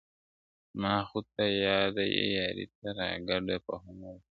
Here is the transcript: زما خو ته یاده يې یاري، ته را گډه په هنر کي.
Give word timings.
زما 0.71 0.95
خو 1.09 1.19
ته 1.33 1.43
یاده 1.65 2.03
يې 2.15 2.25
یاري، 2.37 2.65
ته 2.77 2.87
را 2.97 3.09
گډه 3.27 3.57
په 3.65 3.73
هنر 3.83 4.15
کي. 4.15 4.19